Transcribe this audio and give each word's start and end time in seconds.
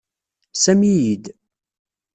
Sami-iyi-d. 0.63 1.23